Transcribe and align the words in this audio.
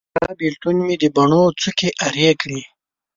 ستا 0.11 0.25
بیلتون 0.39 0.75
مې 0.85 0.95
د 1.01 1.05
بڼو 1.15 1.43
څوکي 1.61 1.89
ارې 2.05 2.29
کړې 2.41 2.61